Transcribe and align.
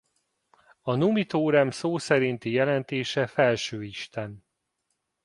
A 0.81 0.93
Numi-Tórem 0.93 1.71
szó 1.71 1.97
szerinti 1.97 2.51
jelentése 2.51 3.27
Felső-Isten. 3.27 4.45